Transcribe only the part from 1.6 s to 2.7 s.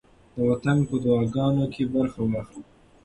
کې برخه واخلئ.